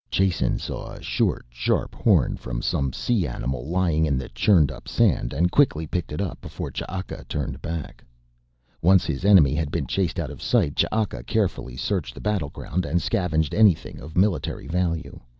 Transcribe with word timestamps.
Jason 0.09 0.57
saw 0.57 0.93
a 0.93 0.99
short, 1.03 1.45
sharp 1.51 1.93
horn 1.93 2.35
from 2.35 2.59
some 2.59 2.91
sea 2.91 3.27
animal 3.27 3.67
lying 3.67 4.03
in 4.03 4.17
the 4.17 4.29
churned 4.29 4.71
up 4.71 4.87
sand 4.87 5.31
and 5.31 5.51
quickly 5.51 5.85
picked 5.85 6.11
it 6.11 6.19
up 6.19 6.41
before 6.41 6.71
Ch'aka 6.71 7.23
turned 7.25 7.61
back. 7.61 8.03
Once 8.81 9.05
his 9.05 9.23
enemy 9.23 9.53
had 9.53 9.69
been 9.69 9.85
chased 9.85 10.19
out 10.19 10.31
of 10.31 10.41
sight 10.41 10.75
Ch'aka 10.75 11.21
carefully 11.21 11.75
searched 11.77 12.15
the 12.15 12.19
battleground 12.19 12.83
and 12.83 12.99
scavenged 12.99 13.53
anything 13.53 13.99
of 13.99 14.17
military 14.17 14.65
value. 14.65 15.19